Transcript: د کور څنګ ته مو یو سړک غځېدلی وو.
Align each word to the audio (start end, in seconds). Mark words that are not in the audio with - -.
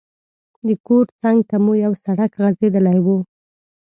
د 0.67 0.69
کور 0.87 1.05
څنګ 1.21 1.37
ته 1.49 1.55
مو 1.63 1.73
یو 1.85 1.93
سړک 2.03 2.31
غځېدلی 2.41 2.97
وو. 3.05 3.17